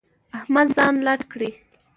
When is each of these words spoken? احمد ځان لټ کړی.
احمد 0.37 0.67
ځان 0.75 0.93
لټ 1.05 1.21
کړی. 1.31 1.49